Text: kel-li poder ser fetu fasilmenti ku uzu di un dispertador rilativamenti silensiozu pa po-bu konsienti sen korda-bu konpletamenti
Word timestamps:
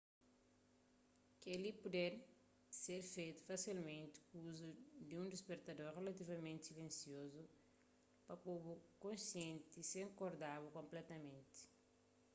kel-li 1.41 1.71
poder 1.81 2.11
ser 2.81 3.01
fetu 3.15 3.41
fasilmenti 3.49 4.19
ku 4.27 4.35
uzu 4.49 4.69
di 5.07 5.13
un 5.21 5.27
dispertador 5.33 5.89
rilativamenti 5.97 6.63
silensiozu 6.67 7.43
pa 8.25 8.33
po-bu 8.43 8.73
konsienti 9.03 9.79
sen 9.91 10.07
korda-bu 10.19 10.67
konpletamenti 10.77 11.59